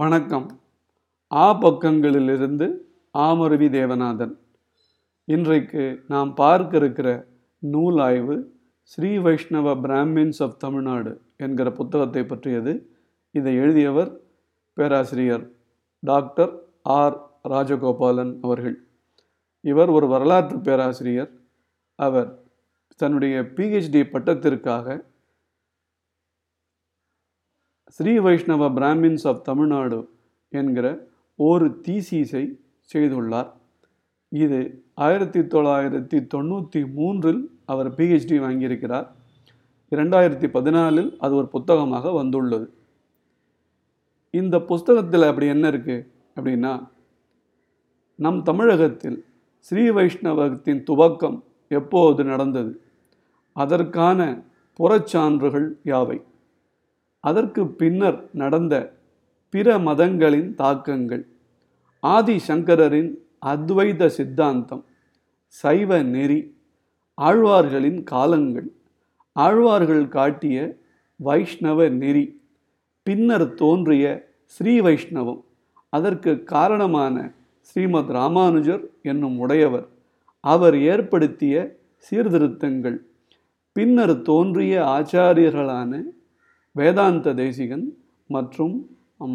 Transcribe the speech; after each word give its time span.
வணக்கம். 0.00 0.60
ஆ 1.32 1.60
பக்கங்களிலிருந்து 1.60 2.74
ஆமருவி 3.18 3.68
தேவநாதன். 3.68 4.36
இன்றைக்கு 5.24 6.02
நாம் 6.08 6.34
பார்க்க 6.34 6.76
இருக்கிற 6.76 7.26
நூல் 7.58 7.98
ஆய்வு 7.98 8.54
ஸ்ரீ 8.82 9.18
வைஷ்ணவ 9.18 9.74
பிராமின்ஸ் 9.74 10.42
ஆஃப் 10.42 10.58
தமிழ்நாடு 10.58 11.20
என்கிற 11.36 11.72
புத்தகத்தை 11.72 12.24
பற்றியது. 12.24 12.90
இதை 13.30 13.54
எழுதியவர் 13.54 14.20
பேராசிரியர் 14.72 15.50
டாக்டர் 16.00 16.58
ஆர் 16.82 17.30
ராஜகோபாலன் 17.48 18.38
அவர்கள். 18.42 18.86
இவர் 19.60 19.88
ஒரு 19.88 20.06
வரலாற்று 20.06 20.60
பேராசிரியர். 20.60 21.30
அவர் 21.94 22.42
தன்னுடைய 22.96 23.40
பிஹெச்டி 23.40 24.04
பட்டத்திற்காக 24.04 25.04
ஸ்ரீ 27.94 28.18
வைஷ்ணவ 28.18 28.68
பிராமின்ஸ் 28.70 29.24
ஆஃப் 29.24 29.44
தமிழ்நாடு 29.44 29.98
என்கிற 30.48 30.86
ஒரு 31.36 31.66
தீசீஸை 31.88 32.42
செய்துள்ளார். 32.92 33.50
இது 34.28 34.84
ஆயிரத்தி 34.94 35.40
தொள்ளாயிரத்தி 35.40 36.18
தொண்ணூற்றி 36.34 36.92
மூன்றில் 36.92 37.40
அவர் 37.64 37.94
பிஹெச்டி 37.94 38.36
வாங்கியிருக்கிறார். 38.44 39.06
இரண்டாயிரத்தி 39.90 40.48
பதினாலில் 40.56 41.16
அது 41.18 41.34
ஒரு 41.34 41.48
புத்தகமாக 41.48 42.12
வந்துள்ளது. 42.12 42.72
இந்த 44.30 44.60
புஸ்தகத்தில் 44.60 45.22
அப்படி 45.22 45.46
என்ன 45.46 45.70
இருக்குது 45.70 46.06
அப்படின்னா 46.36 46.88
நம் 48.14 48.42
தமிழகத்தில் 48.42 49.24
ஸ்ரீ 49.58 49.90
வைஷ்ணவத்தின் 49.90 50.82
துவக்கம் 50.90 51.38
எப்போது 51.68 52.24
நடந்தது? 52.24 52.72
அதற்கான 53.52 54.42
புறச்சான்றுகள் 54.78 55.68
யாவை? 55.84 56.18
அதற்கு 57.20 57.62
பின்னர் 57.80 58.28
நடந்த 58.32 58.74
பிற 59.54 59.78
மதங்களின் 59.78 60.54
தாக்கங்கள். 60.54 61.24
ஆதி 62.02 62.36
சங்கரரின் 62.48 63.10
அத்வைத 63.46 64.06
சித்தாந்தம் 64.06 64.84
சைவ 65.46 66.02
நெறி 66.02 66.40
ஆழ்வார்களின் 67.18 68.02
காலங்கள் 68.02 68.68
ஆழ்வார்கள் 69.36 70.08
காட்டிய 70.08 70.56
வைஷ்ணவ 71.20 71.88
நெறி 71.88 72.24
பின்னர் 73.02 73.54
தோன்றிய 73.54 74.04
ஸ்ரீ 74.44 74.80
வைஷ்ணவம். 74.80 75.42
அதற்கு 75.92 76.32
காரணமான 76.44 77.16
ஸ்ரீமத் 77.60 78.10
ராமானுஜர் 78.10 78.84
என்னும் 79.02 79.38
உடையவர் 79.38 79.86
அவர் 80.44 80.76
ஏற்படுத்திய 80.92 81.54
சீர்திருத்தங்கள். 81.96 82.98
பின்னர் 83.76 84.22
தோன்றிய 84.22 84.74
ஆச்சாரியர்களான 84.96 86.02
வேதாந்த 86.76 87.32
தேசிகன் 87.34 87.86
மற்றும் 88.30 88.74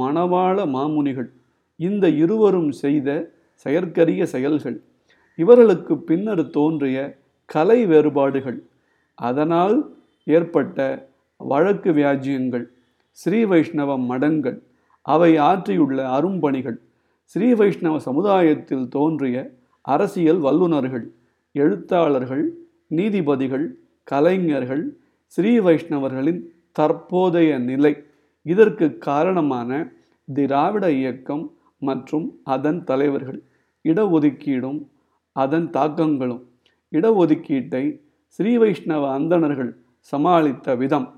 மணவாள 0.00 0.56
மாமுனிகள் 0.66 1.30
இந்த 1.80 2.04
இருவரும் 2.22 2.70
செய்த 2.72 3.08
செயற்கரிய 3.66 4.22
செயல்கள். 4.26 4.76
இவர்களுக்கு 5.38 5.94
பின்னர் 5.98 6.44
தோன்றிய 6.50 6.98
கலை 7.48 7.78
வேறுபாடுகள். 7.86 8.58
அதனால் 9.18 9.76
ஏற்பட்ட 10.26 10.78
வழக்கு 11.40 11.90
வியாஜியங்கள் 11.92 12.66
ஸ்ரீ 13.18 13.40
வைஷ்ணவ 13.44 13.90
மடங்கள் 14.10 14.58
அவை 15.06 15.30
ஆற்றியுள்ள 15.50 15.98
அரும்பணிகள் 16.16 16.78
ஸ்ரீ 17.34 17.48
வைஷ்ணவ 17.54 17.96
சமுதாயத்தில் 17.98 18.86
தோன்றிய 18.88 19.36
அரசியல் 19.84 20.40
வல்லுநர்கள் 20.40 21.06
எழுத்தாளர்கள் 21.54 22.44
நீதிபதிகள் 22.88 23.66
கலைஞர்கள் 24.08 24.84
ஸ்ரீ 25.34 25.52
வைஷ்ணவர்களின் 25.60 26.40
தற்போதைய 26.78 27.52
நிலை. 27.68 27.92
இதற்கு 28.46 28.86
காரணமான 29.08 29.70
திராவிட 30.28 30.86
இயக்கம் 31.00 31.44
மற்றும் 31.82 32.26
அதன் 32.54 32.80
தலைவர்கள் 32.84 33.40
இடஒதுக்கீடும் 33.84 34.80
அதன் 35.36 35.68
தாக்கங்களும். 35.76 36.42
இடஒதுக்கீட்டை 36.92 37.84
ஸ்ரீ 38.38 38.52
வைஷ்ணவ 38.62 39.02
அந்தணர்கள் 39.18 39.72
சமாளித்த 40.12 40.76
விதம். 40.82 41.08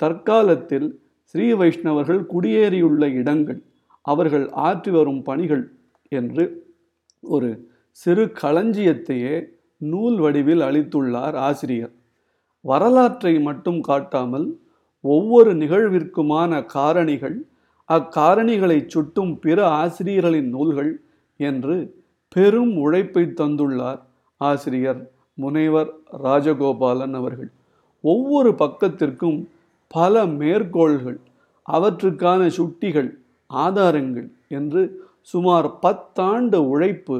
தற்காலத்தில் 0.00 0.88
ஸ்ரீ 1.34 1.46
வைஷ்ணவர்கள் 1.60 2.20
குடியேறியுள்ள 2.32 3.04
இடங்கள் 3.20 3.60
அவர்கள் 4.04 4.46
ஆற்றி 4.68 4.90
வரும் 4.96 5.22
பணிகள் 5.22 5.64
என்று 6.12 6.44
ஒரு 7.24 7.48
சிறு 7.98 8.24
களஞ்சியத்தையே 8.42 9.34
நூல் 9.80 10.18
வடிவில் 10.24 10.62
அளித்துள்ளார் 10.68 11.36
ஆசிரியர். 11.48 11.92
வரலாற்றை 12.64 13.34
மட்டும் 13.48 13.80
காட்டாமல் 13.88 14.46
ஒவ்வொரு 15.12 15.50
நிகழ்விற்குமான 15.54 16.52
காரணிகள் 16.74 17.36
அக்காரணிகளை 17.88 18.78
சுட்டும் 18.86 19.32
பிற 19.40 19.58
ஆசிரியர்களின் 19.82 20.48
நூல்கள் 20.48 20.92
என்று 21.40 21.76
பெரும் 22.34 22.74
உழைப்பை 22.76 23.24
தந்துள்ளார் 23.40 24.00
ஆசிரியர் 24.40 25.00
முனைவர் 25.34 25.90
ராஜகோபாலன் 26.22 27.14
அவர்கள். 27.20 27.50
ஒவ்வொரு 28.04 28.50
பக்கத்திற்கும் 28.58 29.38
பல 29.96 30.24
மேற்கோள்கள் 30.40 31.18
அவற்றுக்கான 31.66 32.42
சுட்டிகள் 32.58 33.10
ஆதாரங்கள் 33.50 34.28
என்று 34.48 34.82
சுமார் 35.30 35.68
பத்தாண்டு 35.82 36.58
உழைப்பு 36.74 37.16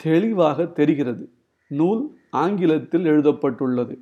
தெளிவாக 0.00 0.66
தெரிகிறது. 0.78 1.24
நூல் 1.70 2.02
ஆங்கிலத்தில் 2.44 3.06
எழுதப்பட்டுள்ளது. 3.12 3.94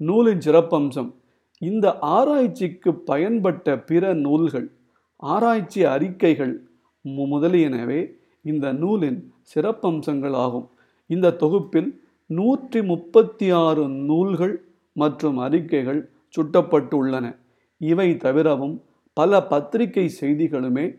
நூலின் 0.00 0.44
சிறப்பம்சம் 0.46 1.10
இந்த 1.58 1.98
ஆராய்ச்சிக்கு 1.98 2.92
பயன்பட்ட 3.06 3.84
பிற 3.84 4.14
நூல்கள் 4.14 4.72
ஆராய்ச்சி 5.16 5.84
அறிக்கைகள் 5.84 6.68
முதலியனவே 7.04 8.14
இந்த 8.42 8.72
நூலின் 8.72 9.32
சிறப்பம்சங்கள் 9.54 10.32
ஆகும் 10.32 10.70
இந்த 11.06 11.32
தொகுப்பில் 11.32 12.02
நூற்றி 12.26 12.82
முப்பத்தி 12.82 13.50
ஆறு 13.50 13.88
நூல்கள் 13.88 14.64
மற்றும் 14.92 15.36
அறிக்கைகள் 15.36 16.10
சுட்டப்பட்டுள்ளன. 16.36 17.36
இவை 17.78 18.16
தவிரவும் 18.16 18.82
பல 19.12 19.42
பத்திரிகை 19.42 20.10
செய்திகளுமே 20.20 20.98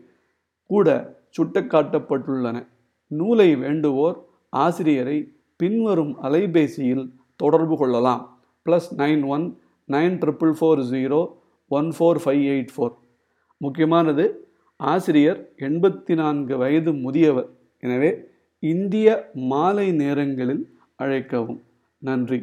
கூட 0.66 1.18
சுட்டக்காட்டப்பட்டுள்ளன. 1.38 2.66
நூலை 3.06 3.56
வேண்டுவோர் 3.56 4.24
ஆசிரியரை 4.48 5.32
பின்வரும் 5.56 6.22
அலைபேசியில் 6.22 7.10
தொடர்பு 7.36 7.76
கொள்ளலாம். 7.76 8.38
Plus 8.66 8.90
nine 8.96 9.26
one 9.26 9.60
nine 9.88 10.16
triple 10.22 10.54
four 10.60 10.80
zero 10.92 11.20
one 11.68 11.88
four 11.98 12.20
five 12.24 12.42
eight 12.54 12.72
four. 12.76 12.94
முக்கியமானது 13.56 14.24
ஆசிரியர் 14.76 15.40
எண்பத்தி 15.56 16.14
நான்கு 16.14 16.56
வயது 16.56 16.92
முதியவர். 16.92 17.48
எனவே 17.82 18.10
இந்திய 18.58 19.30
மாலை 19.34 19.92
நேரங்களில் 19.92 20.64
அழைக்கவும். 20.96 21.62
நன்றி. 21.98 22.40